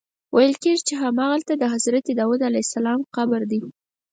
ویل 0.35 0.53
کېږي 0.63 0.93
همغلته 1.03 1.53
د 1.57 1.63
حضرت 1.73 2.05
داود 2.19 2.41
علیه 2.47 2.63
السلام 2.67 2.99
قبر 3.15 3.41
دی. 3.51 3.61